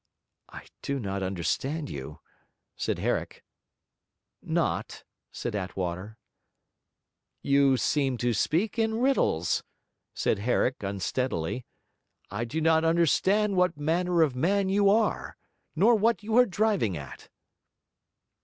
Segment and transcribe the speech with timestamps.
[0.49, 2.21] 'I do not understand you,'
[2.75, 3.43] said Herrick.
[4.41, 6.17] 'Not?' said Attwater.
[7.43, 9.63] 'You seem to speak in riddles,'
[10.15, 11.67] said Herrick, unsteadily.
[12.31, 15.37] 'I do not understand what manner of man you are,
[15.75, 17.29] nor what you are driving at.'